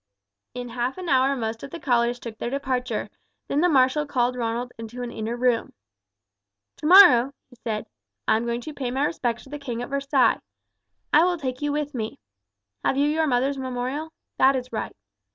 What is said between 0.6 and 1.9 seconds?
half an hour most of the